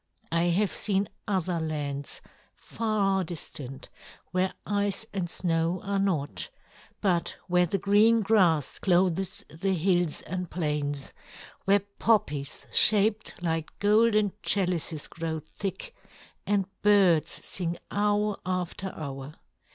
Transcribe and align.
I 0.31 0.45
have 0.45 0.71
seen 0.73 1.09
other 1.27 1.59
lands 1.59 2.21
far 2.55 3.23
distant, 3.23 3.87
where 4.31 4.55
ice 4.65 5.05
and 5.13 5.29
snow 5.29 5.79
are 5.83 5.99
not, 5.99 6.49
but 7.01 7.37
where 7.47 7.67
the 7.67 7.77
green 7.77 8.21
grass 8.21 8.79
clothes 8.79 9.45
the 9.53 9.73
hills 9.75 10.23
and 10.23 10.49
plains; 10.49 11.13
where 11.65 11.81
poppies 11.99 12.65
shaped 12.71 13.43
like 13.43 13.77
golden 13.77 14.33
chalices 14.41 15.07
grow 15.07 15.39
thick, 15.39 15.93
and 16.47 16.65
birds 16.81 17.45
sing 17.45 17.77
hour 17.91 18.39
after 18.43 18.91
hour. 18.95 19.35